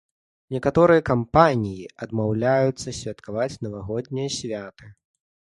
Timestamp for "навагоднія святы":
3.69-4.85